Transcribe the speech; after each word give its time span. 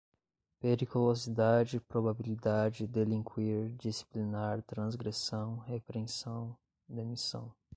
periculosidade, 0.59 1.79
probabilidade, 1.79 2.87
delinquir, 2.87 3.69
disciplinar, 3.77 4.63
transgressão, 4.63 5.57
repreensão, 5.59 6.57
demissão 6.89 7.53